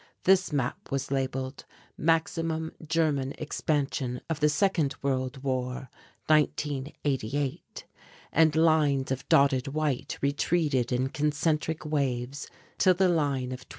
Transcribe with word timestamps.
This 0.23 0.51
map 0.51 0.89
was 0.91 1.11
labelled 1.11 1.63
"Maximum 1.95 2.71
German 2.87 3.33
Expansion 3.37 4.19
of 4.31 4.39
the 4.39 4.49
Second 4.49 4.95
World 5.03 5.43
War, 5.43 5.91
1988," 6.25 7.85
and 8.31 8.55
lines 8.55 9.11
of 9.11 9.29
dotted 9.29 9.67
white 9.67 10.17
retreated 10.19 10.91
in 10.91 11.09
concentric 11.09 11.85
waves 11.85 12.49
till 12.79 12.95
the 12.95 13.09
line 13.09 13.51
of 13.51 13.59
2041. 13.59 13.59